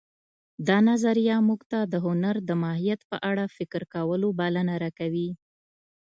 دا 0.67 0.77
نظریه 0.89 1.35
موږ 1.47 1.61
ته 1.71 1.79
د 1.91 1.93
هنر 2.05 2.35
د 2.49 2.51
ماهیت 2.63 3.01
په 3.11 3.17
اړه 3.29 3.45
فکر 3.57 3.81
کولو 3.93 4.27
بلنه 4.39 4.73
راکوي 4.83 5.29